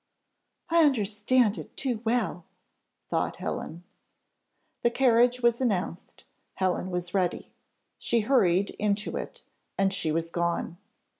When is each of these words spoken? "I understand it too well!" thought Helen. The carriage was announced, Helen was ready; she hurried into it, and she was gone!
"I 0.71 0.83
understand 0.83 1.59
it 1.59 1.77
too 1.77 2.01
well!" 2.03 2.43
thought 3.07 3.35
Helen. 3.35 3.83
The 4.81 4.89
carriage 4.89 5.41
was 5.41 5.61
announced, 5.61 6.23
Helen 6.55 6.89
was 6.89 7.13
ready; 7.13 7.51
she 7.99 8.21
hurried 8.21 8.71
into 8.79 9.15
it, 9.15 9.43
and 9.77 9.93
she 9.93 10.11
was 10.11 10.31
gone! 10.31 10.79